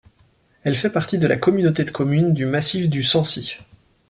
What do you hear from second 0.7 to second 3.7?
fait partie de la communauté de communes du Massif du Sancy.